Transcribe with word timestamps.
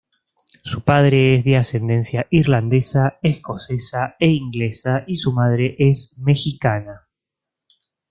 Su 0.63 0.81
padre 0.81 1.35
es 1.35 1.45
de 1.45 1.57
ascendencia 1.57 2.25
irlandesa, 2.31 3.19
escocesa 3.21 4.15
e 4.19 4.29
inglesa 4.29 5.03
y 5.05 5.13
su 5.13 5.31
madre 5.31 5.75
es 5.77 6.17
mexicana. 6.17 7.07